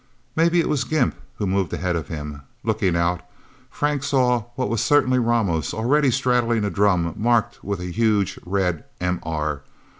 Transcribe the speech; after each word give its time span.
Maybe 0.35 0.59
it 0.59 0.67
was 0.67 0.83
Gimp 0.83 1.13
who 1.35 1.45
moved 1.45 1.71
ahead 1.73 1.95
of 1.95 2.07
him. 2.07 2.41
Looking 2.63 2.95
out, 2.95 3.21
Frank 3.69 4.01
saw 4.01 4.45
what 4.55 4.67
was 4.67 4.81
certainly 4.81 5.19
Ramos, 5.19 5.75
already 5.75 6.09
straddling 6.09 6.63
a 6.63 6.71
drum 6.71 7.13
marked 7.15 7.63
with 7.63 7.79
a 7.79 7.91
huge 7.91 8.39
red 8.43 8.85
M.R. 8.99 9.61